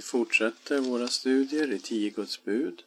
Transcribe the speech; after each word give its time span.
Vi 0.00 0.04
fortsätter 0.04 0.80
våra 0.80 1.08
studier 1.08 1.72
i 1.72 1.78
tio 1.78 2.10
Guds 2.10 2.44
bud 2.44 2.82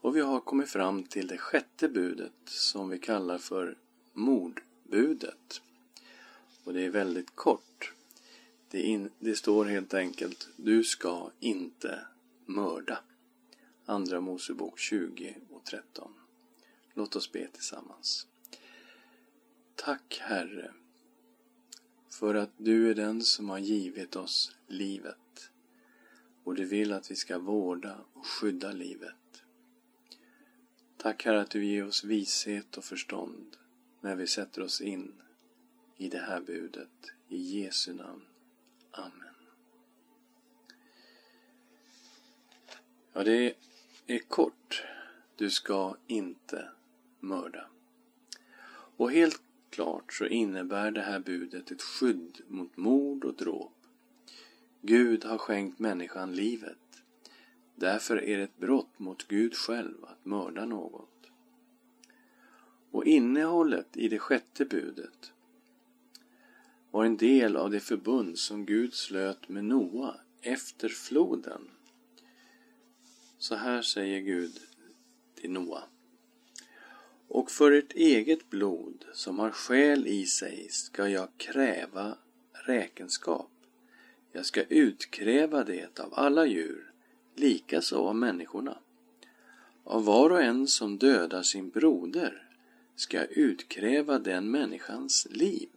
och 0.00 0.16
vi 0.16 0.20
har 0.20 0.40
kommit 0.40 0.70
fram 0.70 1.02
till 1.02 1.26
det 1.26 1.38
sjätte 1.38 1.88
budet 1.88 2.32
som 2.44 2.88
vi 2.88 2.98
kallar 2.98 3.38
för 3.38 3.76
mordbudet. 4.12 5.62
Och 6.64 6.72
det 6.72 6.84
är 6.84 6.90
väldigt 6.90 7.34
kort. 7.36 7.92
Det, 8.70 8.82
in, 8.82 9.10
det 9.18 9.36
står 9.36 9.64
helt 9.64 9.94
enkelt 9.94 10.48
Du 10.56 10.84
ska 10.84 11.30
inte 11.40 12.00
mörda. 12.46 12.98
Andra 13.84 14.20
Mosebok 14.20 14.78
20 14.78 15.36
och 15.50 15.64
13. 15.64 16.12
Låt 16.94 17.16
oss 17.16 17.32
be 17.32 17.46
tillsammans. 17.52 18.26
Tack 19.74 20.18
Herre 20.20 20.70
för 22.10 22.34
att 22.34 22.50
du 22.56 22.90
är 22.90 22.94
den 22.94 23.22
som 23.22 23.48
har 23.50 23.58
givit 23.58 24.16
oss 24.16 24.56
livet 24.66 25.16
och 26.48 26.54
du 26.54 26.64
vill 26.64 26.92
att 26.92 27.10
vi 27.10 27.16
ska 27.16 27.38
vårda 27.38 27.98
och 28.12 28.26
skydda 28.26 28.72
livet. 28.72 29.42
Tack 30.96 31.24
Herre 31.24 31.40
att 31.40 31.50
du 31.50 31.64
ger 31.64 31.86
oss 31.86 32.04
vishet 32.04 32.76
och 32.76 32.84
förstånd 32.84 33.56
när 34.00 34.16
vi 34.16 34.26
sätter 34.26 34.62
oss 34.62 34.80
in 34.80 35.12
i 35.96 36.08
det 36.08 36.18
här 36.18 36.40
budet. 36.40 37.12
I 37.28 37.36
Jesu 37.36 37.94
namn. 37.94 38.24
Amen. 38.90 39.34
Ja, 43.12 43.24
det 43.24 43.54
är 44.06 44.18
kort. 44.18 44.84
Du 45.36 45.50
ska 45.50 45.96
inte 46.06 46.68
mörda. 47.20 47.68
Och 48.70 49.12
helt 49.12 49.42
klart 49.70 50.12
så 50.12 50.26
innebär 50.26 50.90
det 50.90 51.02
här 51.02 51.20
budet 51.20 51.70
ett 51.70 51.82
skydd 51.82 52.40
mot 52.46 52.76
mord 52.76 53.24
och 53.24 53.34
dråp. 53.34 53.77
Gud 54.80 55.24
har 55.24 55.38
skänkt 55.38 55.78
människan 55.78 56.34
livet. 56.34 57.02
Därför 57.74 58.24
är 58.24 58.38
det 58.38 58.44
ett 58.44 58.58
brott 58.58 58.98
mot 58.98 59.28
Gud 59.28 59.54
själv 59.54 60.04
att 60.04 60.24
mörda 60.24 60.64
något. 60.64 61.26
Och 62.90 63.04
innehållet 63.04 63.96
i 63.96 64.08
det 64.08 64.18
sjätte 64.18 64.64
budet 64.64 65.32
var 66.90 67.04
en 67.04 67.16
del 67.16 67.56
av 67.56 67.70
det 67.70 67.80
förbund 67.80 68.38
som 68.38 68.66
Gud 68.66 68.94
slöt 68.94 69.48
med 69.48 69.64
Noa 69.64 70.20
efter 70.40 70.88
floden. 70.88 71.68
Så 73.38 73.54
här 73.54 73.82
säger 73.82 74.20
Gud 74.20 74.60
till 75.34 75.50
Noa. 75.50 75.82
Och 77.28 77.50
för 77.50 77.72
ert 77.72 77.92
eget 77.92 78.50
blod 78.50 79.04
som 79.12 79.38
har 79.38 79.50
själ 79.50 80.06
i 80.06 80.26
sig 80.26 80.68
ska 80.70 81.08
jag 81.08 81.28
kräva 81.36 82.18
räkenskap. 82.52 83.50
Jag 84.38 84.46
ska 84.46 84.62
utkräva 84.62 85.64
det 85.64 86.00
av 86.00 86.14
alla 86.14 86.46
djur, 86.46 86.92
likaså 87.34 87.96
av 87.96 88.16
människorna. 88.16 88.78
Av 89.84 90.04
var 90.04 90.30
och 90.30 90.42
en 90.42 90.66
som 90.66 90.98
dödar 90.98 91.42
sin 91.42 91.70
broder 91.70 92.48
ska 92.96 93.16
jag 93.16 93.30
utkräva 93.30 94.18
den 94.18 94.50
människans 94.50 95.26
liv. 95.30 95.68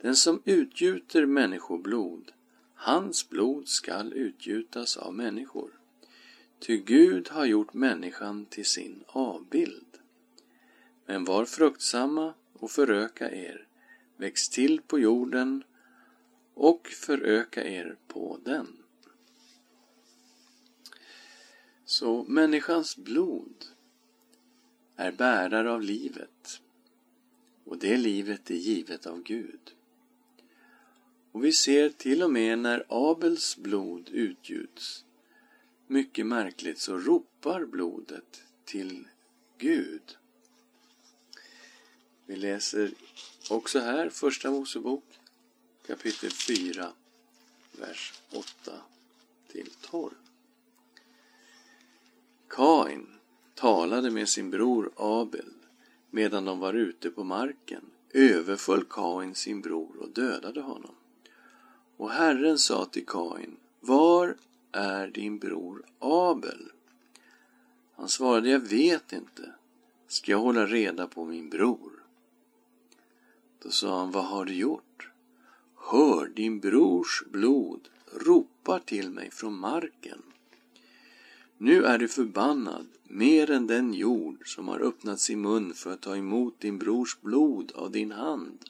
Den 0.00 0.16
som 0.16 0.42
utgjuter 0.44 1.26
människoblod, 1.26 2.32
hans 2.74 3.28
blod 3.28 3.68
skall 3.68 4.12
utgjutas 4.12 4.96
av 4.96 5.14
människor. 5.14 5.70
Ty 6.58 6.76
Gud 6.76 7.28
har 7.28 7.44
gjort 7.44 7.74
människan 7.74 8.46
till 8.46 8.66
sin 8.66 9.04
avbild. 9.06 9.98
Men 11.06 11.24
var 11.24 11.44
fruktsamma 11.44 12.34
och 12.52 12.70
föröka 12.70 13.30
er, 13.30 13.66
väx 14.16 14.48
till 14.48 14.80
på 14.80 14.98
jorden 14.98 15.62
och 16.58 16.88
föröka 16.88 17.64
er 17.64 17.96
på 18.08 18.38
den. 18.44 18.76
Så 21.84 22.24
människans 22.24 22.96
blod 22.96 23.64
är 24.96 25.12
bärare 25.12 25.72
av 25.72 25.82
livet 25.82 26.60
och 27.64 27.78
det 27.78 27.96
livet 27.96 28.50
är 28.50 28.54
givet 28.54 29.06
av 29.06 29.22
Gud. 29.22 29.74
Och 31.32 31.44
vi 31.44 31.52
ser 31.52 31.88
till 31.88 32.22
och 32.22 32.30
med 32.30 32.58
när 32.58 32.84
Abels 32.88 33.56
blod 33.56 34.08
utgjuts, 34.12 35.04
mycket 35.86 36.26
märkligt 36.26 36.78
så 36.78 36.98
ropar 36.98 37.64
blodet 37.64 38.42
till 38.64 39.08
Gud. 39.58 40.16
Vi 42.26 42.36
läser 42.36 42.90
också 43.50 43.78
här 43.78 44.08
Första 44.08 44.50
Mosebok 44.50 45.07
kapitel 45.88 46.30
4, 46.30 46.92
vers 47.72 48.12
8 48.30 48.72
till 49.52 49.70
12. 49.80 50.14
Kain 52.48 53.06
talade 53.54 54.10
med 54.10 54.28
sin 54.28 54.50
bror 54.50 54.90
Abel 54.96 55.52
medan 56.10 56.44
de 56.44 56.58
var 56.58 56.74
ute 56.74 57.10
på 57.10 57.24
marken 57.24 57.82
överföll 58.10 58.84
Kain 58.84 59.34
sin 59.34 59.60
bror 59.60 59.96
och 60.00 60.08
dödade 60.08 60.60
honom. 60.60 60.94
Och 61.96 62.10
Herren 62.10 62.58
sa 62.58 62.84
till 62.84 63.06
Kain, 63.06 63.56
var 63.80 64.36
är 64.72 65.08
din 65.08 65.38
bror 65.38 65.84
Abel? 65.98 66.72
Han 67.94 68.08
svarade, 68.08 68.50
jag 68.50 68.60
vet 68.68 69.12
inte. 69.12 69.52
Ska 70.08 70.32
jag 70.32 70.38
hålla 70.38 70.66
reda 70.66 71.06
på 71.06 71.24
min 71.24 71.50
bror? 71.50 71.92
Då 73.62 73.70
sa 73.70 73.98
han, 73.98 74.10
vad 74.10 74.24
har 74.24 74.44
du 74.44 74.54
gjort? 74.54 74.87
Hör, 75.90 76.26
din 76.26 76.60
brors 76.60 77.22
blod 77.30 77.88
ropar 78.12 78.78
till 78.78 79.10
mig 79.10 79.30
från 79.30 79.58
marken. 79.58 80.22
Nu 81.58 81.84
är 81.84 81.98
du 81.98 82.08
förbannad 82.08 82.86
mer 83.04 83.50
än 83.50 83.66
den 83.66 83.94
jord 83.94 84.54
som 84.54 84.68
har 84.68 84.80
öppnat 84.80 85.20
sin 85.20 85.40
mun 85.40 85.74
för 85.74 85.92
att 85.92 86.00
ta 86.00 86.16
emot 86.16 86.60
din 86.60 86.78
brors 86.78 87.20
blod 87.20 87.72
av 87.74 87.90
din 87.90 88.12
hand. 88.12 88.64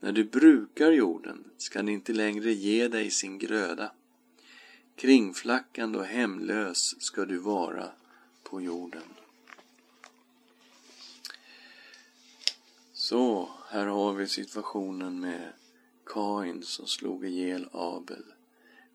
När 0.00 0.12
du 0.12 0.24
brukar 0.24 0.92
jorden 0.92 1.44
ska 1.56 1.78
den 1.78 1.88
inte 1.88 2.12
längre 2.12 2.52
ge 2.52 2.88
dig 2.88 3.10
sin 3.10 3.38
gröda. 3.38 3.92
Kringflackande 4.96 5.98
och 5.98 6.06
hemlös 6.06 7.02
ska 7.02 7.24
du 7.24 7.38
vara 7.38 7.88
på 8.42 8.60
jorden. 8.60 9.08
Så, 12.92 13.48
här 13.68 13.86
har 13.86 14.12
vi 14.12 14.26
situationen 14.26 15.20
med 15.20 15.52
Kain 16.14 16.62
som 16.62 16.86
slog 16.86 17.26
ihjäl 17.26 17.68
Abel. 17.72 18.24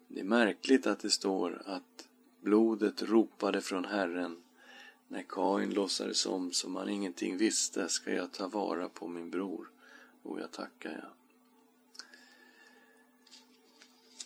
Det 0.07 0.19
är 0.19 0.23
märkligt 0.23 0.87
att 0.87 0.99
det 0.99 1.09
står 1.09 1.61
att 1.65 2.07
blodet 2.41 3.01
ropade 3.01 3.61
från 3.61 3.85
Herren. 3.85 4.37
När 5.07 5.23
Kain 5.29 5.73
låtsades 5.73 6.25
om 6.25 6.51
som 6.51 6.75
han 6.75 6.89
ingenting 6.89 7.37
visste 7.37 7.89
ska 7.89 8.13
jag 8.13 8.31
ta 8.31 8.47
vara 8.47 8.89
på 8.89 9.07
min 9.07 9.29
bror. 9.29 9.71
Och 10.23 10.39
jag 10.39 10.51
tackar 10.51 10.91
jag. 10.91 11.11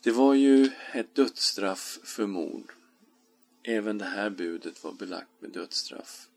Det 0.04 0.12
var 0.12 0.34
ju 0.34 0.70
ett 0.94 1.16
dödsstraff 1.16 2.00
för 2.04 2.28
mord. 2.28 2.74
Även 3.64 3.98
det 3.98 4.06
här 4.06 4.30
budet 4.30 4.84
var 4.84 4.92
belagt 4.92 5.32
med 5.40 5.52
dödsstraff. 5.52 6.30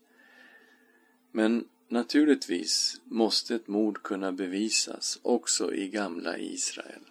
Men 1.31 1.67
Naturligtvis 1.89 3.01
måste 3.03 3.55
ett 3.55 3.67
mord 3.67 4.03
kunna 4.03 4.31
bevisas 4.31 5.19
också 5.21 5.73
i 5.73 5.87
gamla 5.87 6.37
Israel. 6.37 7.01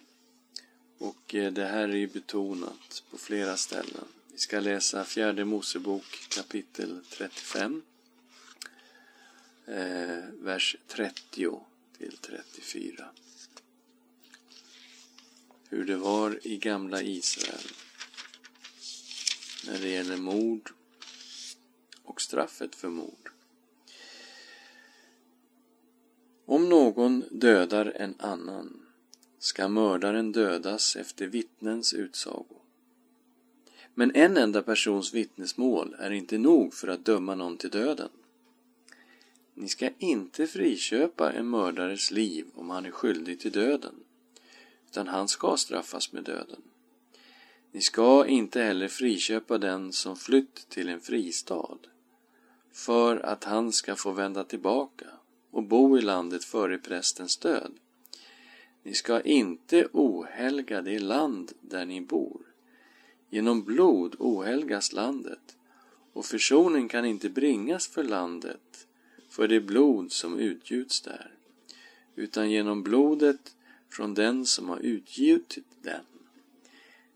Och 0.97 1.35
eh, 1.35 1.53
det 1.53 1.65
här 1.65 1.89
är 1.89 1.95
ju 1.95 2.07
betonat 2.07 3.03
på 3.11 3.17
flera 3.17 3.57
ställen. 3.57 4.07
Vi 4.31 4.37
ska 4.37 4.59
läsa 4.59 5.03
fjärde 5.03 5.45
Mosebok 5.45 6.29
kapitel 6.29 6.99
35, 7.09 7.81
eh, 9.65 10.23
vers 10.39 10.75
30 10.87 11.59
till 11.97 12.17
34. 12.17 13.09
Hur 15.69 15.85
det 15.85 15.97
var 15.97 16.47
i 16.47 16.57
gamla 16.57 17.01
Israel 17.01 17.71
när 19.67 19.79
det 19.79 19.89
gäller 19.89 20.17
mord 20.17 20.71
och 22.03 22.21
straffet 22.21 22.75
för 22.75 22.89
mord. 22.89 23.31
Om 26.45 26.69
någon 26.97 27.23
dödar 27.31 27.93
en 27.95 28.15
annan 28.19 28.85
ska 29.39 29.67
mördaren 29.67 30.31
dödas 30.31 30.95
efter 30.95 31.27
vittnens 31.27 31.93
utsago. 31.93 32.61
Men 33.93 34.15
en 34.15 34.37
enda 34.37 34.61
persons 34.61 35.13
vittnesmål 35.13 35.95
är 35.99 36.11
inte 36.11 36.37
nog 36.37 36.73
för 36.73 36.87
att 36.87 37.05
döma 37.05 37.35
någon 37.35 37.57
till 37.57 37.69
döden. 37.69 38.09
Ni 39.53 39.67
ska 39.67 39.89
inte 39.97 40.47
friköpa 40.47 41.31
en 41.31 41.47
mördares 41.47 42.11
liv 42.11 42.45
om 42.55 42.69
han 42.69 42.85
är 42.85 42.91
skyldig 42.91 43.39
till 43.39 43.51
döden, 43.51 43.95
utan 44.89 45.07
han 45.07 45.27
ska 45.27 45.57
straffas 45.57 46.11
med 46.11 46.23
döden. 46.23 46.61
Ni 47.71 47.81
ska 47.81 48.25
inte 48.25 48.61
heller 48.61 48.87
friköpa 48.87 49.57
den 49.57 49.91
som 49.91 50.15
flytt 50.15 50.69
till 50.69 50.89
en 50.89 50.99
fristad, 50.99 51.77
för 52.71 53.17
att 53.17 53.43
han 53.43 53.71
ska 53.71 53.95
få 53.95 54.11
vända 54.11 54.43
tillbaka 54.43 55.16
och 55.57 55.63
bo 55.63 55.97
i 55.97 56.01
landet 56.01 56.43
före 56.43 56.77
prästens 56.77 57.37
död. 57.37 57.71
Ni 58.83 58.93
ska 58.93 59.21
inte 59.21 59.87
ohelga 59.93 60.81
det 60.81 60.99
land 60.99 61.51
där 61.61 61.85
ni 61.85 62.01
bor, 62.01 62.41
Genom 63.29 63.63
blod 63.63 64.15
ohelgas 64.19 64.93
landet 64.93 65.57
och 66.13 66.25
försoning 66.25 66.87
kan 66.87 67.05
inte 67.05 67.29
bringas 67.29 67.87
för 67.87 68.03
landet 68.03 68.87
för 69.29 69.47
det 69.47 69.61
blod 69.61 70.11
som 70.11 70.39
utgjuts 70.39 71.01
där, 71.01 71.31
utan 72.15 72.51
genom 72.51 72.83
blodet 72.83 73.55
från 73.89 74.13
den 74.13 74.45
som 74.45 74.69
har 74.69 74.79
utgjutit 74.79 75.67
den. 75.81 76.05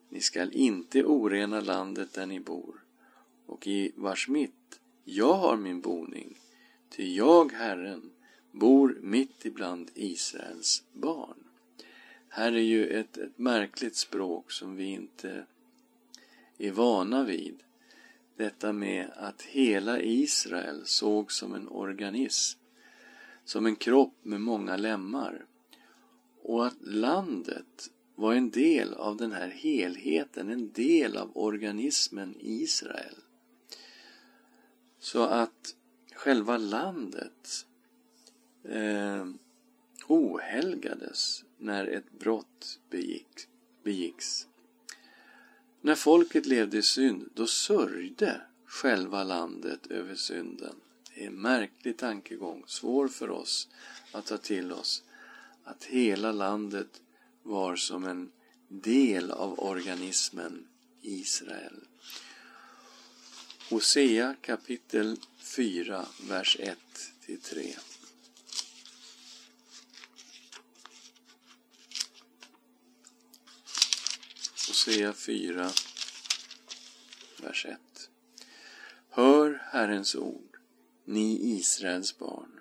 Ni 0.09 0.21
skall 0.21 0.51
inte 0.53 1.03
orena 1.03 1.61
landet 1.61 2.13
där 2.13 2.25
ni 2.25 2.39
bor 2.39 2.83
och 3.45 3.67
i 3.67 3.91
vars 3.95 4.27
mitt 4.27 4.79
jag 5.03 5.33
har 5.33 5.57
min 5.57 5.81
boning, 5.81 6.37
ty 6.89 7.15
jag, 7.15 7.51
Herren, 7.51 8.11
bor 8.51 8.97
mitt 9.01 9.45
ibland 9.45 9.91
Israels 9.93 10.83
barn. 10.93 11.43
Här 12.29 12.51
är 12.51 12.61
ju 12.61 12.87
ett, 12.87 13.17
ett 13.17 13.37
märkligt 13.37 13.95
språk 13.95 14.51
som 14.51 14.75
vi 14.75 14.85
inte 14.85 15.45
är 16.57 16.71
vana 16.71 17.23
vid. 17.23 17.63
Detta 18.35 18.73
med 18.73 19.11
att 19.15 19.41
hela 19.41 20.01
Israel 20.01 20.81
såg 20.85 21.31
som 21.31 21.55
en 21.55 21.67
organism, 21.67 22.59
som 23.45 23.65
en 23.65 23.75
kropp 23.75 24.15
med 24.23 24.41
många 24.41 24.77
lemmar. 24.77 25.45
Och 26.41 26.67
att 26.67 26.81
landet 26.81 27.91
var 28.15 28.33
en 28.33 28.49
del 28.49 28.93
av 28.93 29.17
den 29.17 29.31
här 29.31 29.47
helheten, 29.47 30.49
en 30.49 30.71
del 30.71 31.17
av 31.17 31.31
organismen 31.37 32.35
Israel. 32.39 33.15
Så 34.99 35.23
att 35.23 35.75
själva 36.13 36.57
landet 36.57 37.65
eh, 38.71 39.27
ohelgades 40.07 41.43
när 41.57 41.87
ett 41.87 42.11
brott 42.19 42.79
begick, 42.89 43.47
begicks. 43.83 44.47
När 45.81 45.95
folket 45.95 46.45
levde 46.45 46.77
i 46.77 46.81
synd, 46.81 47.29
då 47.33 47.47
sörjde 47.47 48.41
själva 48.65 49.23
landet 49.23 49.87
över 49.87 50.15
synden. 50.15 50.75
Det 51.15 51.23
är 51.23 51.27
en 51.27 51.41
märklig 51.41 51.97
tankegång, 51.97 52.63
svår 52.67 53.07
för 53.07 53.29
oss 53.29 53.67
att 54.11 54.25
ta 54.25 54.37
till 54.37 54.71
oss. 54.71 55.03
Att 55.63 55.83
hela 55.83 56.31
landet 56.31 57.01
var 57.43 57.75
som 57.75 58.05
en 58.05 58.31
del 58.67 59.31
av 59.31 59.59
organismen 59.59 60.67
Israel. 61.01 61.79
Hosea 63.69 64.35
kapitel 64.41 65.17
4, 65.39 66.05
vers 66.29 66.57
1-3 67.27 67.90
Hosea 74.71 75.13
4, 75.13 75.69
vers 77.43 77.65
1. 77.65 77.77
Hör 79.09 79.61
Herrens 79.71 80.15
ord, 80.15 80.57
ni 81.05 81.57
Israels 81.57 82.17
barn. 82.17 82.59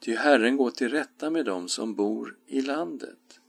Ty 0.00 0.14
Herren 0.14 0.56
går 0.56 0.70
till 0.70 0.88
rätta 0.88 1.30
med 1.30 1.44
dem 1.44 1.68
som 1.68 1.94
bor 1.94 2.36
i 2.46 2.60
landet, 2.60 3.40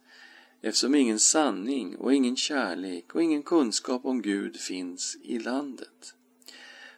eftersom 0.61 0.95
ingen 0.95 1.19
sanning 1.19 1.97
och 1.97 2.13
ingen 2.13 2.35
kärlek 2.35 3.15
och 3.15 3.23
ingen 3.23 3.43
kunskap 3.43 4.05
om 4.05 4.21
Gud 4.21 4.59
finns 4.59 5.17
i 5.21 5.39
landet. 5.39 6.15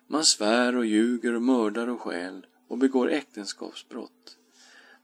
Man 0.08 0.26
svär 0.26 0.76
och 0.76 0.86
ljuger 0.86 1.34
och 1.34 1.42
mördar 1.42 1.88
och 1.88 2.02
stjäl 2.02 2.46
och 2.68 2.78
begår 2.78 3.12
äktenskapsbrott. 3.12 4.38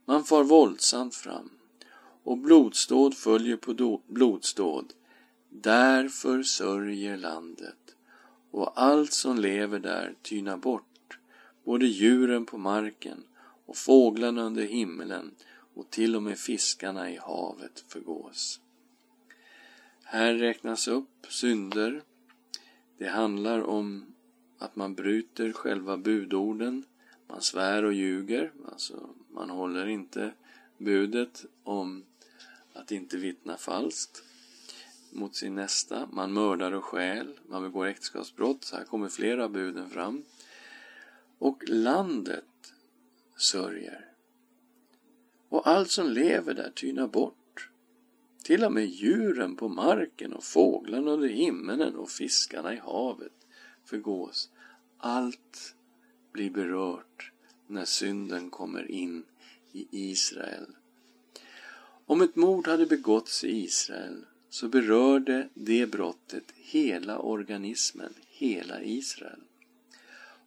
Man 0.06 0.24
far 0.24 0.44
våldsamt 0.44 1.16
fram 1.16 1.50
och 2.24 2.38
blodsdåd 2.38 3.18
följer 3.18 3.58
på 3.58 4.02
blodsdåd 4.08 4.94
Därför 5.62 6.44
sörjer 6.44 7.18
landet 7.18 7.96
och 8.52 8.82
allt 8.82 9.14
som 9.14 9.38
lever 9.38 9.80
där 9.80 10.16
tynar 10.22 10.58
bort, 10.58 11.20
både 11.64 11.86
djuren 11.86 12.46
på 12.46 12.58
marken 12.58 13.24
och 13.66 13.78
fåglarna 13.78 14.42
under 14.42 14.64
himlen, 14.64 15.32
och 15.76 15.90
till 15.90 16.16
och 16.16 16.24
med 16.24 16.38
fiskarna 16.40 17.12
i 17.12 17.18
havet 17.18 17.84
förgås. 17.88 18.62
Här 20.04 20.34
räknas 20.34 20.88
upp 20.88 21.28
synder. 21.30 22.04
Det 22.98 23.08
handlar 23.08 23.62
om 23.62 24.06
att 24.58 24.76
man 24.76 24.96
bryter 24.96 25.52
själva 25.52 25.98
budorden, 25.98 26.84
man 27.28 27.42
svär 27.42 27.84
och 27.84 27.94
ljuger, 27.94 28.52
alltså 28.72 29.10
man 29.30 29.50
håller 29.50 29.88
inte 29.88 30.34
budet 30.78 31.46
om 31.64 32.04
att 32.74 32.92
inte 32.92 33.18
vittna 33.18 33.58
falskt 33.58 34.25
mot 35.16 35.36
sin 35.36 35.56
nästa, 35.56 36.08
man 36.12 36.34
mördar 36.34 36.72
och 36.72 36.84
stjäl, 36.84 37.40
man 37.48 37.64
begår 37.64 37.86
äktenskapsbrott, 37.86 38.64
så 38.64 38.76
här 38.76 38.84
kommer 38.84 39.10
flera 39.10 39.44
av 39.44 39.52
buden 39.52 39.90
fram. 39.90 40.24
Och 41.38 41.64
landet 41.68 42.74
sörjer. 43.38 44.12
Och 45.50 45.68
allt 45.68 45.92
som 45.92 46.10
lever 46.10 46.54
där 46.54 46.70
tynar 46.70 47.08
bort. 47.08 47.70
Till 48.44 48.64
och 48.64 48.74
med 48.74 48.86
djuren 48.86 49.56
på 49.56 49.70
marken 49.70 50.34
och 50.34 50.44
fåglarna 50.44 51.12
under 51.12 51.28
himmelen 51.28 51.96
och 51.96 52.10
fiskarna 52.10 52.74
i 52.74 52.78
havet 52.78 53.48
förgås. 53.86 54.50
Allt 54.98 55.76
blir 56.32 56.50
berört 56.50 57.32
när 57.68 57.86
synden 57.86 58.50
kommer 58.50 58.92
in 58.92 59.24
i 59.72 59.88
Israel. 59.92 60.68
Om 62.06 62.22
ett 62.22 62.36
mord 62.36 62.68
hade 62.68 62.86
begåtts 62.86 63.44
i 63.44 63.64
Israel 63.64 64.26
så 64.56 64.68
berörde 64.68 65.50
det 65.54 65.86
brottet 65.88 66.52
hela 66.56 67.20
organismen, 67.20 68.14
hela 68.28 68.82
Israel. 68.82 69.40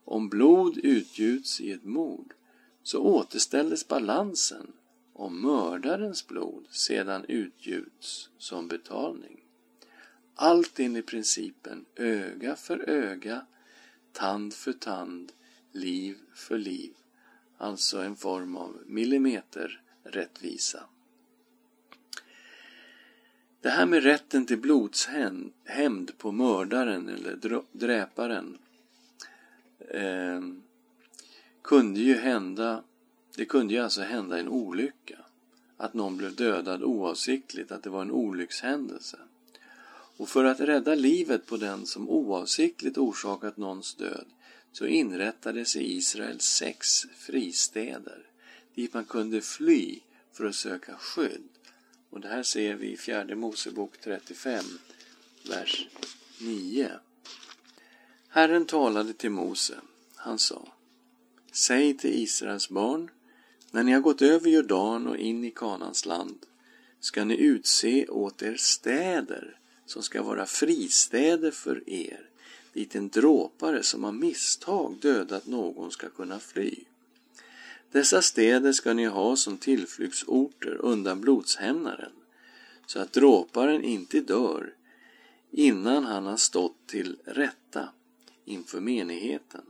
Om 0.04 0.28
blod 0.28 0.78
utgjuts 0.78 1.60
i 1.60 1.72
ett 1.72 1.84
mord 1.84 2.34
så 2.82 3.02
återställdes 3.02 3.88
balansen 3.88 4.72
om 5.12 5.40
mördarens 5.42 6.26
blod 6.26 6.66
sedan 6.70 7.24
utgjuts 7.28 8.30
som 8.38 8.68
betalning. 8.68 9.44
Allt 10.34 10.80
enligt 10.80 11.06
principen 11.06 11.84
öga 11.96 12.56
för 12.56 12.88
öga, 12.88 13.46
tand 14.12 14.54
för 14.54 14.72
tand, 14.72 15.32
liv 15.72 16.16
för 16.34 16.58
liv. 16.58 16.92
Alltså 17.56 17.98
en 17.98 18.16
form 18.16 18.56
av 18.56 18.82
millimeterrättvisa. 18.86 20.84
Det 23.68 23.72
här 23.72 23.86
med 23.86 24.02
rätten 24.02 24.46
till 24.46 24.58
blodshämnd 24.58 26.18
på 26.18 26.32
mördaren 26.32 27.08
eller 27.08 27.62
dräparen 27.72 28.58
eh, 29.90 30.40
kunde 31.62 32.00
ju 32.00 32.14
hända, 32.14 32.82
det 33.36 33.44
kunde 33.44 33.74
ju 33.74 33.80
alltså 33.80 34.00
hända 34.00 34.38
en 34.38 34.48
olycka. 34.48 35.18
Att 35.76 35.94
någon 35.94 36.16
blev 36.16 36.34
dödad 36.34 36.82
oavsiktligt, 36.82 37.72
att 37.72 37.82
det 37.82 37.90
var 37.90 38.02
en 38.02 38.10
olyckshändelse. 38.10 39.18
Och 40.16 40.28
för 40.28 40.44
att 40.44 40.60
rädda 40.60 40.94
livet 40.94 41.46
på 41.46 41.56
den 41.56 41.86
som 41.86 42.08
oavsiktligt 42.08 42.98
orsakat 42.98 43.56
någons 43.56 43.94
död 43.94 44.26
så 44.72 44.86
inrättades 44.86 45.76
i 45.76 45.96
Israel 45.96 46.40
sex 46.40 47.06
fristäder 47.16 48.26
dit 48.74 48.94
man 48.94 49.04
kunde 49.04 49.40
fly 49.40 50.00
för 50.32 50.44
att 50.44 50.54
söka 50.54 50.94
skydd. 50.96 51.48
Och 52.10 52.20
det 52.20 52.28
här 52.28 52.42
ser 52.42 52.74
vi 52.74 52.92
i 52.92 52.96
fjärde 52.96 53.34
Mosebok 53.34 54.00
35, 54.00 54.64
vers 55.48 55.88
9. 56.40 56.90
Herren 58.28 58.66
talade 58.66 59.12
till 59.12 59.30
Mose. 59.30 59.74
Han 60.14 60.38
sa 60.38 60.68
Säg 61.52 61.96
till 61.96 62.22
Israels 62.22 62.68
barn 62.68 63.10
när 63.70 63.82
ni 63.82 63.92
har 63.92 64.00
gått 64.00 64.22
över 64.22 64.50
Jordan 64.50 65.06
och 65.06 65.16
in 65.16 65.44
i 65.44 65.50
Kanans 65.50 66.06
land 66.06 66.46
ska 67.00 67.24
ni 67.24 67.36
utse 67.36 68.06
åt 68.06 68.42
er 68.42 68.56
städer 68.56 69.58
som 69.86 70.02
ska 70.02 70.22
vara 70.22 70.46
fristäder 70.46 71.50
för 71.50 71.90
er 71.90 72.28
dit 72.72 72.94
en 72.94 73.08
dråpare 73.08 73.82
som 73.82 74.04
av 74.04 74.14
misstag 74.14 74.96
dödat 75.00 75.46
någon 75.46 75.90
ska 75.90 76.08
kunna 76.08 76.38
fly. 76.38 76.84
Dessa 77.92 78.22
städer 78.22 78.72
ska 78.72 78.92
ni 78.92 79.04
ha 79.04 79.36
som 79.36 79.58
tillflyktsorter 79.58 80.76
undan 80.80 81.20
blodshämnaren, 81.20 82.12
så 82.86 83.00
att 83.00 83.12
dråparen 83.12 83.84
inte 83.84 84.20
dör 84.20 84.74
innan 85.50 86.04
han 86.04 86.26
har 86.26 86.36
stått 86.36 86.86
till 86.86 87.16
rätta 87.24 87.88
inför 88.44 88.80
menigheten. 88.80 89.62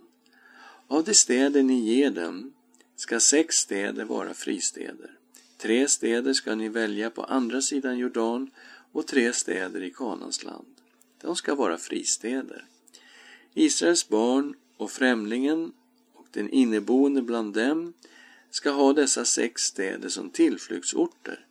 Av 0.87 1.05
de 1.05 1.15
städer 1.15 1.63
ni 1.63 1.81
ger 1.81 2.11
dem 2.11 2.53
ska 2.97 3.21
sex 3.21 3.57
städer 3.57 4.05
vara 4.05 4.35
fristäder. 4.35 5.11
Tre 5.57 5.89
städer 5.89 6.33
ska 6.33 6.55
ni 6.55 6.69
välja 6.69 7.11
på 7.11 7.25
andra 7.25 7.63
sidan 7.63 7.99
Jordan 7.99 8.51
och 8.93 9.07
tre 9.07 9.33
städer 9.33 9.83
i 9.83 9.91
Kanans 9.91 10.45
land. 10.45 10.75
De 11.21 11.37
ska 11.37 11.55
vara 11.55 11.79
fristäder. 11.79 12.65
Israels 13.55 14.09
barn 14.09 14.55
och 14.77 14.91
främlingen 14.91 15.73
den 16.38 16.50
inneboende 16.50 17.23
bland 17.23 17.54
dem 17.54 17.92
ska 18.50 18.71
ha 18.71 18.92
dessa 18.92 19.25
sex 19.25 19.62
städer 19.62 20.09
som 20.09 20.30
tillflyktsorter, 20.30 21.47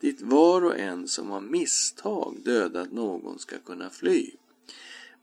dit 0.00 0.20
var 0.20 0.64
och 0.64 0.78
en 0.78 1.08
som 1.08 1.32
av 1.32 1.42
misstag 1.42 2.36
dödat 2.44 2.92
någon 2.92 3.38
ska 3.38 3.58
kunna 3.58 3.90
fly. 3.90 4.30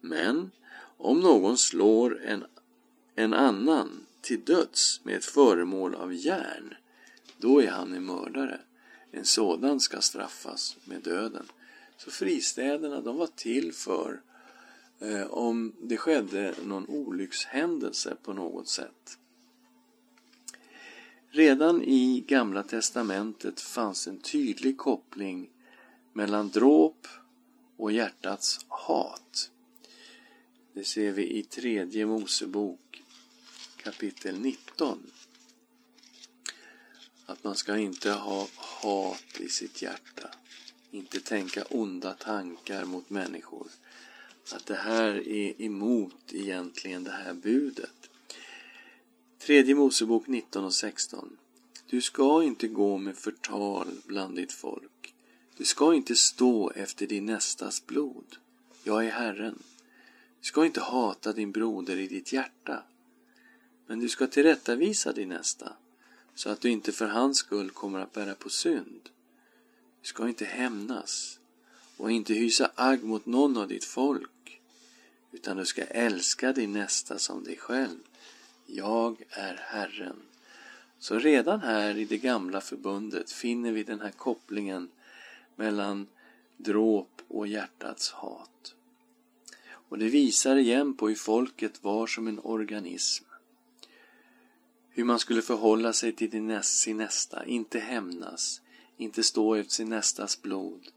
Men 0.01 0.51
om 0.97 1.19
någon 1.19 1.57
slår 1.57 2.21
en, 2.25 2.45
en 3.15 3.33
annan 3.33 4.05
till 4.21 4.41
döds 4.41 5.01
med 5.03 5.15
ett 5.15 5.25
föremål 5.25 5.95
av 5.95 6.13
järn, 6.13 6.73
då 7.37 7.61
är 7.61 7.67
han 7.67 7.93
en 7.93 8.05
mördare. 8.05 8.59
En 9.11 9.25
sådan 9.25 9.79
ska 9.79 10.01
straffas 10.01 10.77
med 10.85 11.01
döden. 11.01 11.45
Så 11.97 12.11
fristäderna, 12.11 13.01
de 13.01 13.17
var 13.17 13.29
till 13.35 13.73
för 13.73 14.21
eh, 14.99 15.27
om 15.27 15.73
det 15.81 15.97
skedde 15.97 16.55
någon 16.63 16.87
olyckshändelse 16.87 18.15
på 18.23 18.33
något 18.33 18.67
sätt. 18.67 19.17
Redan 21.29 21.81
i 21.81 22.23
Gamla 22.27 22.63
testamentet 22.63 23.61
fanns 23.61 24.07
en 24.07 24.19
tydlig 24.19 24.77
koppling 24.77 25.49
mellan 26.13 26.49
dråp 26.49 27.07
och 27.77 27.91
hjärtats 27.91 28.65
hat. 28.67 29.51
Det 30.73 30.83
ser 30.83 31.11
vi 31.11 31.37
i 31.37 31.43
tredje 31.43 32.05
Mosebok 32.05 33.03
kapitel 33.77 34.39
19. 34.39 35.11
Att 37.25 37.43
man 37.43 37.55
ska 37.55 37.77
inte 37.77 38.11
ha 38.11 38.47
hat 38.55 39.39
i 39.39 39.49
sitt 39.49 39.81
hjärta. 39.81 40.29
Inte 40.91 41.19
tänka 41.19 41.63
onda 41.63 42.13
tankar 42.13 42.85
mot 42.85 43.09
människor. 43.09 43.67
Att 44.53 44.65
det 44.65 44.75
här 44.75 45.27
är 45.27 45.61
emot 45.61 46.33
egentligen 46.33 47.03
det 47.03 47.11
här 47.11 47.33
budet. 47.33 48.09
Tredje 49.39 49.75
Mosebok 49.75 50.27
19 50.27 50.65
och 50.65 50.73
16. 50.73 51.37
Du 51.89 52.01
ska 52.01 52.43
inte 52.43 52.67
gå 52.67 52.97
med 52.97 53.15
förtal 53.17 53.87
bland 54.05 54.35
ditt 54.35 54.51
folk. 54.51 55.13
Du 55.57 55.65
ska 55.65 55.93
inte 55.93 56.15
stå 56.15 56.71
efter 56.71 57.07
din 57.07 57.25
nästas 57.25 57.85
blod. 57.85 58.35
Jag 58.83 59.05
är 59.05 59.11
Herren. 59.11 59.63
Du 60.39 60.47
ska 60.47 60.65
inte 60.65 60.81
hata 60.81 61.33
din 61.33 61.51
broder 61.51 61.97
i 61.97 62.07
ditt 62.07 62.33
hjärta. 62.33 62.83
Men 63.87 63.99
du 63.99 64.09
ska 64.09 64.27
tillrättavisa 64.27 65.13
din 65.13 65.29
nästa, 65.29 65.73
så 66.35 66.49
att 66.49 66.61
du 66.61 66.69
inte 66.69 66.91
för 66.91 67.07
hans 67.07 67.37
skull 67.37 67.69
kommer 67.69 67.99
att 67.99 68.13
bära 68.13 68.35
på 68.35 68.49
synd. 68.49 69.09
Du 70.01 70.07
ska 70.07 70.27
inte 70.27 70.45
hämnas 70.45 71.39
och 71.97 72.11
inte 72.11 72.33
hysa 72.33 72.71
agg 72.75 73.03
mot 73.03 73.25
någon 73.25 73.57
av 73.57 73.67
ditt 73.67 73.85
folk, 73.85 74.29
utan 75.35 75.57
du 75.57 75.65
ska 75.65 75.83
älska 75.83 76.53
din 76.53 76.73
nästa 76.73 77.19
som 77.19 77.43
dig 77.43 77.57
själv. 77.57 77.99
Jag 78.65 79.23
är 79.29 79.55
Herren. 79.55 80.21
Så 80.99 81.19
redan 81.19 81.59
här 81.59 81.97
i 81.97 82.05
det 82.05 82.17
gamla 82.17 82.61
förbundet 82.61 83.31
finner 83.31 83.71
vi 83.71 83.83
den 83.83 83.99
här 83.99 84.11
kopplingen 84.11 84.89
mellan 85.55 86.07
dråp 86.57 87.21
och 87.27 87.47
hjärtats 87.47 88.11
hat. 88.11 88.75
Och 89.67 89.97
det 89.97 90.09
visar 90.09 90.55
igen 90.55 90.93
på 90.93 91.07
hur 91.07 91.15
folket 91.15 91.83
var 91.83 92.07
som 92.07 92.27
en 92.27 92.39
organism. 92.39 93.25
Hur 94.89 95.03
man 95.03 95.19
skulle 95.19 95.41
förhålla 95.41 95.93
sig 95.93 96.11
till 96.11 96.61
sin 96.63 96.97
nästa, 96.97 97.45
inte 97.45 97.79
hämnas, 97.79 98.61
inte 98.97 99.23
stå 99.23 99.55
efter 99.55 99.73
sin 99.73 99.89
nästas 99.89 100.41
blod, 100.41 100.87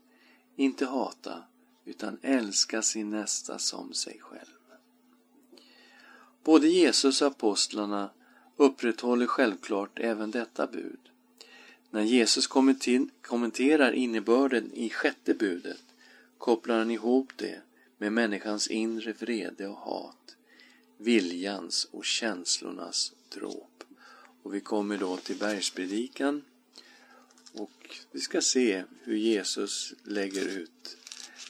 inte 0.57 0.87
hata, 0.87 1.43
utan 1.89 2.19
älska 2.23 2.83
sin 2.83 3.11
nästa 3.11 3.59
som 3.59 3.93
sig 3.93 4.19
själv. 4.21 4.59
Både 6.45 6.69
Jesus 6.69 7.23
och 7.23 7.29
apostlarna 7.29 8.11
upprätthåller 8.57 9.27
självklart 9.27 9.99
även 9.99 10.31
detta 10.31 10.67
bud. 10.67 10.99
När 11.91 12.03
Jesus 12.03 12.47
kommenterar 13.23 13.93
innebörden 13.93 14.73
i 14.75 14.91
sjätte 14.91 15.35
budet 15.35 15.85
kopplar 16.39 16.79
han 16.79 16.91
ihop 16.91 17.33
det 17.37 17.61
med 17.99 18.13
människans 18.13 18.69
inre 18.69 19.13
vrede 19.13 19.69
och 19.69 19.77
hat, 19.77 20.37
viljans 20.97 21.85
och 21.85 22.05
känslornas 22.05 23.13
dråp. 23.29 23.85
Och 24.43 24.55
vi 24.55 24.61
kommer 24.61 24.99
då 24.99 25.17
till 25.17 25.37
bergspredikan 25.37 26.45
och 27.53 27.97
vi 28.13 28.21
ska 28.21 28.41
se 28.41 28.85
hur 29.03 29.17
Jesus 29.17 29.95
lägger 30.05 30.49
ut 30.49 30.98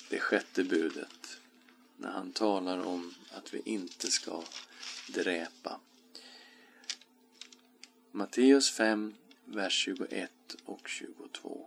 det 0.08 0.18
sjätte 0.18 0.64
budet 0.64 1.38
när 1.96 2.10
han 2.10 2.32
talar 2.32 2.86
om 2.86 3.14
att 3.30 3.54
vi 3.54 3.62
inte 3.64 4.10
ska 4.10 4.42
dräpa. 5.08 5.80
Matteus 8.12 8.70
5, 8.70 9.14
vers 9.44 9.84
21 9.84 10.30
och 10.64 10.88
22. 10.88 11.66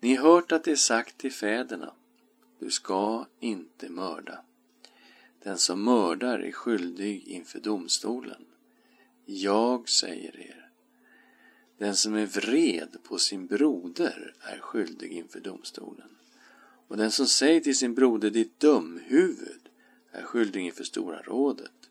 Ni 0.00 0.14
har 0.14 0.32
hört 0.32 0.52
att 0.52 0.64
det 0.64 0.72
är 0.72 0.76
sagt 0.76 1.18
till 1.18 1.32
fäderna, 1.32 1.92
du 2.58 2.70
ska 2.70 3.26
inte 3.40 3.88
mörda. 3.88 4.44
Den 5.42 5.58
som 5.58 5.84
mördar 5.84 6.38
är 6.38 6.52
skyldig 6.52 7.28
inför 7.28 7.60
domstolen. 7.60 8.44
Jag 9.24 9.88
säger 9.88 10.40
er, 10.40 10.61
den 11.82 11.96
som 11.96 12.14
är 12.14 12.26
vred 12.26 12.96
på 13.02 13.18
sin 13.18 13.46
broder 13.46 14.34
är 14.40 14.58
skyldig 14.58 15.12
inför 15.12 15.40
domstolen. 15.40 16.08
Och 16.88 16.96
den 16.96 17.10
som 17.10 17.26
säger 17.26 17.60
till 17.60 17.76
sin 17.76 17.94
broder, 17.94 18.30
ditt 18.30 18.60
dumhuvud, 18.60 19.68
är 20.12 20.22
skyldig 20.22 20.60
inför 20.60 20.84
Stora 20.84 21.22
rådet. 21.22 21.90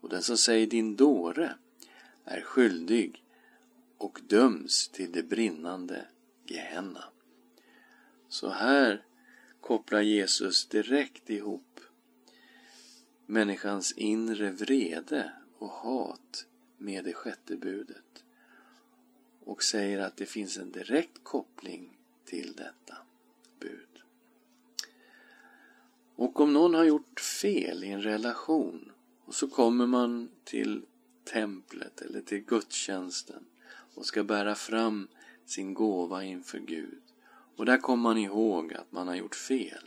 Och 0.00 0.08
den 0.08 0.22
som 0.22 0.36
säger 0.36 0.66
din 0.66 0.96
dåre 0.96 1.54
är 2.24 2.40
skyldig 2.40 3.24
och 3.98 4.20
döms 4.26 4.88
till 4.88 5.12
det 5.12 5.22
brinnande 5.22 6.04
Gehenna. 6.44 7.04
Så 8.28 8.48
här 8.48 9.04
kopplar 9.60 10.00
Jesus 10.00 10.66
direkt 10.66 11.30
ihop 11.30 11.80
människans 13.26 13.92
inre 13.92 14.50
vrede 14.50 15.32
och 15.58 15.70
hat 15.70 16.46
med 16.78 17.04
det 17.04 17.12
sjätte 17.12 17.56
budet 17.56 18.24
och 19.44 19.62
säger 19.62 19.98
att 19.98 20.16
det 20.16 20.26
finns 20.26 20.58
en 20.58 20.70
direkt 20.70 21.24
koppling 21.24 21.98
till 22.24 22.52
detta 22.56 22.96
bud. 23.60 24.02
Och 26.16 26.40
om 26.40 26.52
någon 26.52 26.74
har 26.74 26.84
gjort 26.84 27.20
fel 27.20 27.84
i 27.84 27.88
en 27.88 28.02
relation 28.02 28.92
och 29.24 29.34
så 29.34 29.48
kommer 29.48 29.86
man 29.86 30.30
till 30.44 30.82
templet 31.24 32.00
eller 32.00 32.20
till 32.20 32.40
gudstjänsten 32.44 33.44
och 33.94 34.06
ska 34.06 34.24
bära 34.24 34.54
fram 34.54 35.08
sin 35.46 35.74
gåva 35.74 36.24
inför 36.24 36.58
Gud. 36.58 37.02
Och 37.56 37.66
där 37.66 37.78
kommer 37.78 38.02
man 38.02 38.18
ihåg 38.18 38.74
att 38.74 38.92
man 38.92 39.08
har 39.08 39.14
gjort 39.14 39.34
fel. 39.34 39.84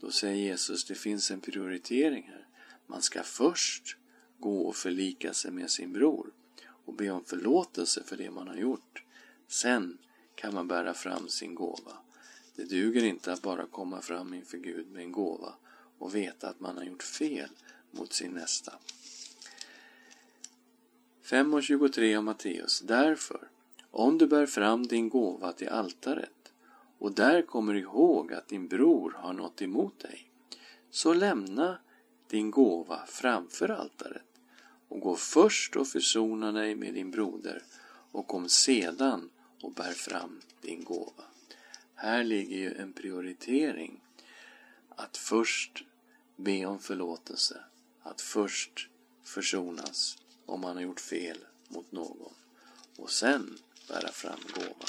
Då 0.00 0.10
säger 0.10 0.36
Jesus, 0.36 0.84
det 0.84 0.94
finns 0.94 1.30
en 1.30 1.40
prioritering 1.40 2.30
här. 2.32 2.46
Man 2.86 3.02
ska 3.02 3.22
först 3.22 3.96
gå 4.38 4.60
och 4.60 4.76
förlika 4.76 5.34
sig 5.34 5.50
med 5.50 5.70
sin 5.70 5.92
bror 5.92 6.30
och 6.84 6.94
be 6.94 7.10
om 7.10 7.24
förlåtelse 7.24 8.02
för 8.04 8.16
det 8.16 8.30
man 8.30 8.48
har 8.48 8.56
gjort. 8.56 9.02
Sen 9.48 9.98
kan 10.34 10.54
man 10.54 10.68
bära 10.68 10.94
fram 10.94 11.28
sin 11.28 11.54
gåva. 11.54 11.92
Det 12.56 12.64
duger 12.64 13.04
inte 13.04 13.32
att 13.32 13.42
bara 13.42 13.66
komma 13.66 14.00
fram 14.00 14.34
inför 14.34 14.58
Gud 14.58 14.90
med 14.90 15.02
en 15.02 15.12
gåva 15.12 15.54
och 15.98 16.14
veta 16.14 16.48
att 16.48 16.60
man 16.60 16.76
har 16.76 16.84
gjort 16.84 17.02
fel 17.02 17.50
mot 17.90 18.12
sin 18.12 18.32
nästa. 18.32 18.72
5.23 21.24 22.16
av 22.16 22.24
Matteus. 22.24 22.80
Därför, 22.80 23.48
om 23.90 24.18
du 24.18 24.26
bär 24.26 24.46
fram 24.46 24.86
din 24.86 25.08
gåva 25.08 25.52
till 25.52 25.68
altaret 25.68 26.52
och 26.98 27.12
där 27.12 27.42
kommer 27.42 27.74
ihåg 27.74 28.32
att 28.32 28.48
din 28.48 28.68
bror 28.68 29.14
har 29.18 29.32
något 29.32 29.62
emot 29.62 29.98
dig, 29.98 30.30
så 30.90 31.14
lämna 31.14 31.78
din 32.28 32.50
gåva 32.50 33.06
framför 33.06 33.68
altaret 33.68 34.33
och 34.94 35.00
gå 35.00 35.16
först 35.16 35.76
och 35.76 35.88
försona 35.88 36.52
dig 36.52 36.74
med 36.74 36.94
din 36.94 37.10
broder 37.10 37.62
och 38.12 38.26
kom 38.26 38.48
sedan 38.48 39.30
och 39.62 39.72
bär 39.72 39.92
fram 39.92 40.40
din 40.60 40.84
gåva. 40.84 41.24
Här 41.94 42.24
ligger 42.24 42.56
ju 42.56 42.74
en 42.74 42.92
prioritering. 42.92 44.00
Att 44.88 45.16
först 45.16 45.84
be 46.36 46.66
om 46.66 46.78
förlåtelse. 46.78 47.60
Att 48.02 48.20
först 48.20 48.88
försonas 49.22 50.18
om 50.46 50.60
man 50.60 50.76
har 50.76 50.82
gjort 50.82 51.00
fel 51.00 51.38
mot 51.68 51.92
någon. 51.92 52.34
Och 52.96 53.10
sen 53.10 53.58
bära 53.88 54.12
fram 54.12 54.40
gåvan. 54.54 54.88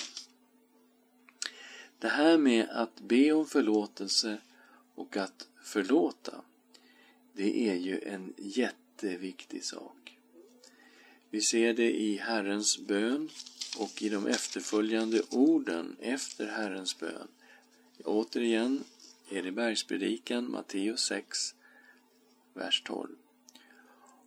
Det 1.99 2.09
här 2.09 2.37
med 2.37 2.69
att 2.69 2.99
be 2.99 3.31
om 3.31 3.45
förlåtelse 3.45 4.37
och 4.95 5.17
att 5.17 5.47
förlåta, 5.63 6.41
det 7.33 7.69
är 7.69 7.75
ju 7.75 7.99
en 7.99 8.33
jätte 8.37 8.84
jätteviktig 8.95 9.63
sak. 9.63 10.17
Vi 11.29 11.41
ser 11.41 11.73
det 11.73 11.91
i 11.91 12.17
Herrens 12.17 12.79
bön 12.79 13.29
och 13.77 14.01
i 14.01 14.09
de 14.09 14.27
efterföljande 14.27 15.21
orden 15.29 15.95
efter 15.99 16.47
Herrens 16.47 16.99
bön. 16.99 17.27
Återigen 18.05 18.83
är 19.29 19.43
det 19.43 19.51
bergspredikan, 19.51 20.51
Matteus 20.51 21.01
6, 21.01 21.55
vers 22.53 22.83
12. 22.85 23.15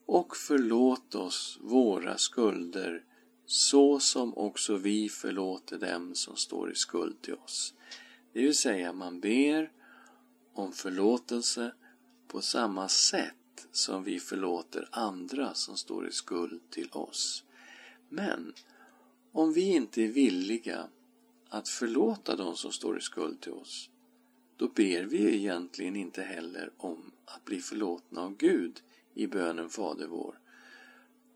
Och 0.06 0.36
förlåt 0.36 1.14
oss 1.14 1.58
våra 1.60 2.18
skulder 2.18 3.04
så 3.46 4.00
som 4.00 4.38
också 4.38 4.76
vi 4.76 5.08
förlåter 5.08 5.78
dem 5.78 6.14
som 6.14 6.36
står 6.36 6.72
i 6.72 6.74
skuld 6.74 7.22
till 7.22 7.34
oss. 7.34 7.74
Det 8.32 8.40
vill 8.40 8.56
säga, 8.56 8.92
man 8.92 9.20
ber 9.20 9.72
om 10.52 10.72
förlåtelse 10.72 11.72
på 12.28 12.40
samma 12.40 12.88
sätt 12.88 13.37
som 13.72 14.04
vi 14.04 14.20
förlåter 14.20 14.88
andra 14.92 15.54
som 15.54 15.76
står 15.76 16.08
i 16.08 16.12
skuld 16.12 16.60
till 16.70 16.88
oss. 16.92 17.44
Men 18.08 18.54
om 19.32 19.52
vi 19.52 19.74
inte 19.74 20.02
är 20.02 20.08
villiga 20.08 20.88
att 21.48 21.68
förlåta 21.68 22.36
de 22.36 22.56
som 22.56 22.72
står 22.72 22.98
i 22.98 23.00
skuld 23.00 23.40
till 23.40 23.52
oss, 23.52 23.90
då 24.56 24.68
ber 24.68 25.02
vi 25.02 25.34
egentligen 25.36 25.96
inte 25.96 26.22
heller 26.22 26.70
om 26.76 27.12
att 27.24 27.44
bli 27.44 27.60
förlåtna 27.60 28.20
av 28.20 28.36
Gud 28.36 28.80
i 29.14 29.26
bönen 29.26 29.68
Fader 29.68 30.06
vår. 30.06 30.38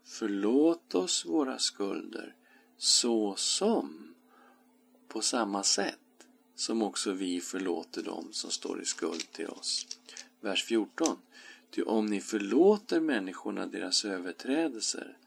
Förlåt 0.05 0.95
oss 0.95 1.25
våra 1.25 1.59
skulder 1.59 2.35
så 2.77 3.35
som, 3.35 4.15
på 5.07 5.21
samma 5.21 5.63
sätt 5.63 5.99
som 6.55 6.81
också 6.81 7.11
vi 7.11 7.41
förlåter 7.41 8.03
dem 8.03 8.27
som 8.31 8.51
står 8.51 8.81
i 8.81 8.85
skuld 8.85 9.31
till 9.31 9.47
oss. 9.47 9.87
Vers 10.41 10.63
14. 10.63 11.17
Ty 11.73 11.83
om 11.83 12.05
ni 12.05 12.21
förlåter 12.21 12.99
människorna 12.99 13.67
deras 13.67 14.05
överträdelser 14.05 15.17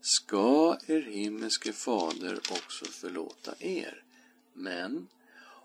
ska 0.00 0.78
er 0.86 1.00
himmelske 1.00 1.72
fader 1.72 2.38
också 2.50 2.84
förlåta 2.84 3.54
er. 3.58 4.02
Men 4.52 5.08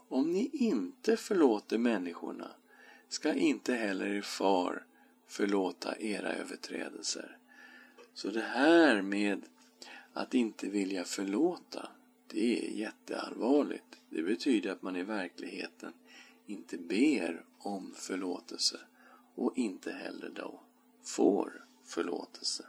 om 0.07 0.31
ni 0.31 0.49
inte 0.53 1.17
förlåter 1.17 1.77
människorna 1.77 2.51
ska 3.07 3.33
inte 3.33 3.73
heller 3.73 4.05
er 4.05 4.21
far 4.21 4.85
förlåta 5.27 5.99
era 5.99 6.33
överträdelser. 6.33 7.37
Så 8.13 8.29
det 8.29 8.41
här 8.41 9.01
med 9.01 9.41
att 10.13 10.33
inte 10.33 10.67
vilja 10.67 11.03
förlåta, 11.03 11.89
det 12.27 12.67
är 12.67 12.71
jätteallvarligt. 12.71 13.99
Det 14.09 14.21
betyder 14.21 14.71
att 14.71 14.81
man 14.81 14.95
i 14.95 15.03
verkligheten 15.03 15.93
inte 16.45 16.77
ber 16.77 17.43
om 17.57 17.93
förlåtelse 17.95 18.79
och 19.39 19.57
inte 19.57 19.91
heller 19.91 20.29
då 20.29 20.59
får 21.03 21.65
förlåtelse. 21.85 22.65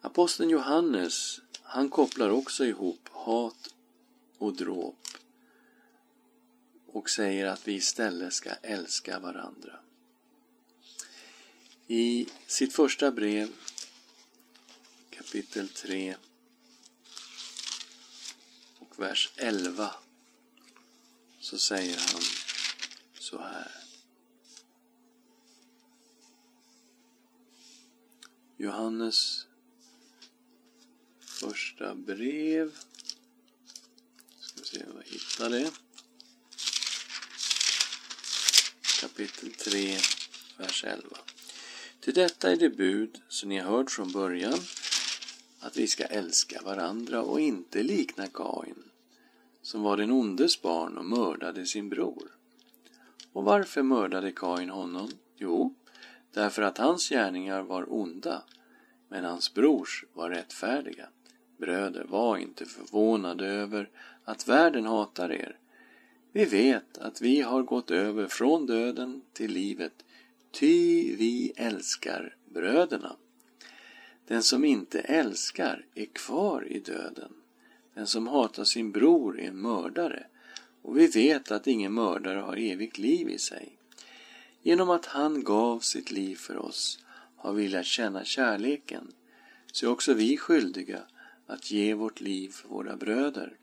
Aposteln 0.00 0.50
Johannes, 0.50 1.40
han 1.62 1.90
kopplar 1.90 2.30
också 2.30 2.64
ihop 2.64 3.08
hat 3.12 3.74
och 4.38 4.56
dråp 4.56 5.06
och 6.86 7.10
säger 7.10 7.46
att 7.46 7.68
vi 7.68 7.72
istället 7.72 8.32
ska 8.32 8.50
älska 8.50 9.18
varandra. 9.18 9.80
I 11.86 12.28
sitt 12.46 12.72
första 12.72 13.10
brev, 13.10 13.48
kapitel 15.10 15.68
3 15.68 16.16
och 18.78 18.98
vers 18.98 19.32
11, 19.36 19.94
så 21.40 21.58
säger 21.58 21.98
han 22.12 22.47
så 23.30 23.38
här. 23.38 23.70
Johannes 28.56 29.46
första 31.20 31.94
brev. 31.94 32.78
Ska 34.40 34.60
vi 34.60 34.66
se 34.66 34.84
om 34.84 34.92
jag 34.96 35.12
hittar 35.12 35.50
det. 35.50 35.70
Kapitel 39.00 39.52
3, 39.52 39.98
vers 40.58 40.84
11. 40.84 41.18
Till 42.00 42.14
detta 42.14 42.52
är 42.52 42.56
det 42.56 42.70
bud 42.70 43.22
som 43.28 43.48
ni 43.48 43.58
har 43.58 43.70
hört 43.70 43.90
från 43.90 44.12
början, 44.12 44.60
att 45.60 45.76
vi 45.76 45.86
ska 45.86 46.04
älska 46.04 46.62
varandra 46.62 47.22
och 47.22 47.40
inte 47.40 47.82
likna 47.82 48.26
Kain, 48.26 48.90
som 49.62 49.82
var 49.82 49.96
den 49.96 50.10
ondes 50.10 50.62
barn 50.62 50.98
och 50.98 51.04
mördade 51.04 51.66
sin 51.66 51.88
bror. 51.88 52.37
Och 53.32 53.44
varför 53.44 53.82
mördade 53.82 54.32
Kain 54.32 54.70
honom? 54.70 55.08
Jo, 55.36 55.74
därför 56.32 56.62
att 56.62 56.78
hans 56.78 57.08
gärningar 57.08 57.62
var 57.62 57.92
onda, 57.92 58.42
men 59.08 59.24
hans 59.24 59.54
brors 59.54 60.04
var 60.12 60.30
rättfärdiga. 60.30 61.08
Bröder, 61.56 62.04
var 62.04 62.36
inte 62.36 62.66
förvånade 62.66 63.46
över 63.46 63.90
att 64.24 64.48
världen 64.48 64.84
hatar 64.84 65.32
er. 65.32 65.58
Vi 66.32 66.44
vet 66.44 66.98
att 66.98 67.20
vi 67.20 67.40
har 67.40 67.62
gått 67.62 67.90
över 67.90 68.26
från 68.26 68.66
döden 68.66 69.22
till 69.32 69.52
livet, 69.52 70.04
ty 70.50 71.16
vi 71.16 71.52
älskar 71.56 72.36
bröderna. 72.44 73.16
Den 74.26 74.42
som 74.42 74.64
inte 74.64 75.00
älskar 75.00 75.86
är 75.94 76.06
kvar 76.06 76.66
i 76.68 76.78
döden. 76.78 77.32
Den 77.94 78.06
som 78.06 78.26
hatar 78.26 78.64
sin 78.64 78.92
bror 78.92 79.40
är 79.40 79.48
en 79.48 79.60
mördare, 79.60 80.26
och 80.88 80.98
vi 80.98 81.06
vet 81.06 81.50
att 81.50 81.66
ingen 81.66 81.94
mördare 81.94 82.40
har 82.40 82.56
evigt 82.56 82.98
liv 82.98 83.28
i 83.28 83.38
sig. 83.38 83.78
Genom 84.62 84.90
att 84.90 85.06
han 85.06 85.44
gav 85.44 85.80
sitt 85.80 86.10
liv 86.10 86.36
för 86.36 86.56
oss 86.56 86.98
har 87.36 87.52
vi 87.52 87.68
lärt 87.68 87.86
känna 87.86 88.24
kärleken, 88.24 89.12
så 89.72 89.86
är 89.86 89.90
också 89.90 90.14
vi 90.14 90.36
skyldiga 90.36 91.00
att 91.46 91.70
ge 91.70 91.94
vårt 91.94 92.20
liv 92.20 92.48
för 92.48 92.68
våra 92.68 92.96
bröder. 92.96 93.56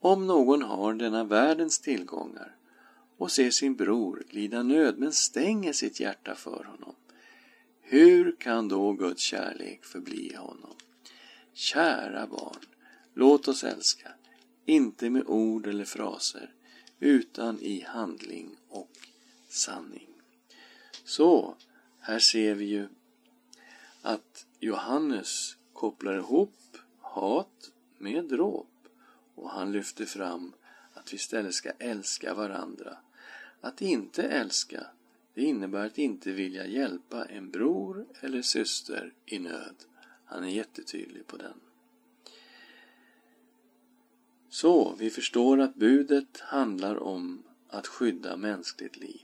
Om 0.00 0.26
någon 0.26 0.62
har 0.62 0.94
denna 0.94 1.24
världens 1.24 1.78
tillgångar 1.78 2.56
och 3.16 3.30
ser 3.30 3.50
sin 3.50 3.74
bror 3.74 4.22
lida 4.30 4.62
nöd 4.62 4.98
men 4.98 5.12
stänger 5.12 5.72
sitt 5.72 6.00
hjärta 6.00 6.34
för 6.34 6.64
honom, 6.64 6.94
hur 7.80 8.36
kan 8.38 8.68
då 8.68 8.92
Guds 8.92 9.22
kärlek 9.22 9.84
förbli 9.84 10.34
honom? 10.34 10.74
Kära 11.52 12.26
barn, 12.26 12.60
låt 13.14 13.48
oss 13.48 13.64
älska, 13.64 14.08
inte 14.64 15.10
med 15.10 15.26
ord 15.26 15.66
eller 15.66 15.84
fraser, 15.84 16.50
utan 17.00 17.60
i 17.60 17.80
handling 17.80 18.56
och 18.68 18.90
sanning. 19.48 20.08
Så, 21.04 21.56
här 22.00 22.18
ser 22.18 22.54
vi 22.54 22.64
ju 22.64 22.88
att 24.02 24.46
Johannes 24.60 25.56
kopplar 25.72 26.14
ihop 26.16 26.76
hat 27.00 27.72
med 27.98 28.24
dråp 28.24 28.88
och 29.34 29.50
han 29.50 29.72
lyfter 29.72 30.04
fram 30.04 30.52
att 30.92 31.12
vi 31.12 31.16
istället 31.16 31.54
ska 31.54 31.70
älska 31.70 32.34
varandra. 32.34 32.96
Att 33.60 33.82
inte 33.82 34.22
älska, 34.22 34.86
det 35.34 35.42
innebär 35.42 35.86
att 35.86 35.98
inte 35.98 36.30
vilja 36.32 36.66
hjälpa 36.66 37.24
en 37.24 37.50
bror 37.50 38.06
eller 38.20 38.42
syster 38.42 39.12
i 39.26 39.38
nöd. 39.38 39.74
Han 40.24 40.44
är 40.44 40.48
jättetydlig 40.48 41.26
på 41.26 41.36
den. 41.36 41.60
Så, 44.54 44.94
vi 44.98 45.10
förstår 45.10 45.60
att 45.60 45.74
budet 45.74 46.40
handlar 46.40 47.02
om 47.02 47.42
att 47.68 47.86
skydda 47.86 48.36
mänskligt 48.36 48.96
liv. 48.96 49.22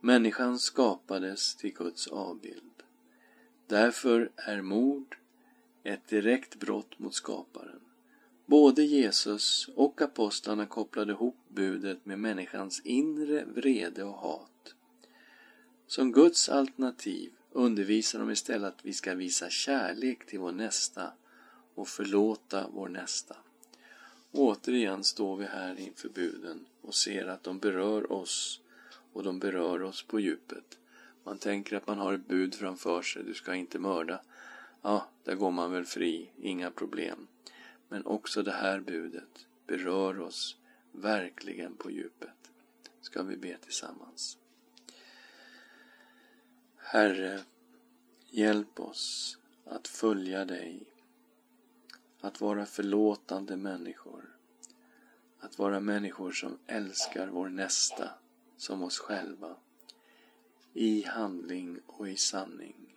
Människan 0.00 0.58
skapades 0.58 1.56
till 1.56 1.72
Guds 1.72 2.06
avbild. 2.08 2.82
Därför 3.66 4.30
är 4.36 4.62
mord 4.62 5.16
ett 5.82 6.08
direkt 6.08 6.54
brott 6.56 6.98
mot 6.98 7.14
skaparen. 7.14 7.80
Både 8.46 8.82
Jesus 8.82 9.68
och 9.74 10.02
apostlarna 10.02 10.66
kopplade 10.66 11.12
ihop 11.12 11.36
budet 11.48 12.06
med 12.06 12.18
människans 12.18 12.80
inre 12.84 13.44
vrede 13.44 14.04
och 14.04 14.14
hat. 14.14 14.74
Som 15.86 16.12
Guds 16.12 16.48
alternativ 16.48 17.32
undervisar 17.52 18.18
de 18.18 18.30
istället 18.30 18.74
att 18.74 18.84
vi 18.84 18.92
ska 18.92 19.14
visa 19.14 19.50
kärlek 19.50 20.26
till 20.26 20.38
vår 20.38 20.52
nästa 20.52 21.12
och 21.74 21.88
förlåta 21.88 22.68
vår 22.72 22.88
nästa. 22.88 23.36
Återigen 24.32 25.04
står 25.04 25.36
vi 25.36 25.44
här 25.44 25.80
inför 25.80 26.08
buden 26.08 26.66
och 26.82 26.94
ser 26.94 27.26
att 27.26 27.42
de 27.42 27.58
berör 27.58 28.12
oss 28.12 28.60
och 29.12 29.22
de 29.22 29.38
berör 29.38 29.82
oss 29.82 30.02
på 30.02 30.20
djupet. 30.20 30.78
Man 31.24 31.38
tänker 31.38 31.76
att 31.76 31.86
man 31.86 31.98
har 31.98 32.12
ett 32.12 32.28
bud 32.28 32.54
framför 32.54 33.02
sig, 33.02 33.24
du 33.24 33.34
ska 33.34 33.54
inte 33.54 33.78
mörda. 33.78 34.20
Ja, 34.82 35.08
där 35.24 35.34
går 35.34 35.50
man 35.50 35.72
väl 35.72 35.84
fri, 35.84 36.30
inga 36.40 36.70
problem. 36.70 37.26
Men 37.88 38.06
också 38.06 38.42
det 38.42 38.52
här 38.52 38.80
budet 38.80 39.46
berör 39.66 40.20
oss 40.20 40.56
verkligen 40.92 41.76
på 41.76 41.90
djupet. 41.90 42.50
Ska 43.00 43.22
vi 43.22 43.36
be 43.36 43.56
tillsammans. 43.56 44.38
Herre, 46.76 47.40
hjälp 48.30 48.80
oss 48.80 49.38
att 49.64 49.88
följa 49.88 50.44
dig, 50.44 50.89
att 52.20 52.40
vara 52.40 52.66
förlåtande 52.66 53.56
människor, 53.56 54.36
att 55.38 55.58
vara 55.58 55.80
människor 55.80 56.32
som 56.32 56.58
älskar 56.66 57.28
vår 57.28 57.48
nästa 57.48 58.10
som 58.56 58.82
oss 58.82 58.98
själva, 58.98 59.56
i 60.72 61.02
handling 61.02 61.78
och 61.86 62.08
i 62.08 62.16
sanning. 62.16 62.96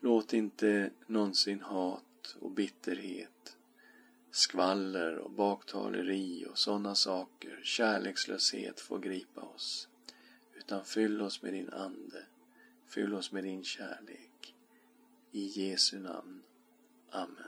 Låt 0.00 0.32
inte 0.32 0.90
någonsin 1.06 1.60
hat 1.60 2.36
och 2.40 2.50
bitterhet, 2.50 3.56
skvaller 4.30 5.16
och 5.16 5.30
baktaleri 5.30 6.46
och 6.50 6.58
sådana 6.58 6.94
saker, 6.94 7.60
kärlekslöshet 7.62 8.80
få 8.80 8.98
gripa 8.98 9.40
oss. 9.40 9.88
Utan 10.54 10.84
fyll 10.84 11.22
oss 11.22 11.42
med 11.42 11.52
din 11.52 11.70
Ande, 11.70 12.26
fyll 12.86 13.14
oss 13.14 13.32
med 13.32 13.44
din 13.44 13.64
kärlek. 13.64 14.54
I 15.32 15.46
Jesu 15.46 15.98
namn. 15.98 16.42
Amen. 17.10 17.44